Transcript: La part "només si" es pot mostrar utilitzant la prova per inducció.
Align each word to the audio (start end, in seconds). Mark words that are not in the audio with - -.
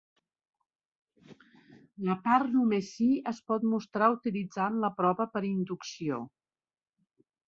La 2.07 2.15
part 2.27 2.49
"només 2.53 2.89
si" 2.95 3.09
es 3.31 3.41
pot 3.51 3.67
mostrar 3.73 4.07
utilitzant 4.17 4.79
la 4.85 4.91
prova 5.03 5.29
per 5.37 5.43
inducció. 5.55 6.19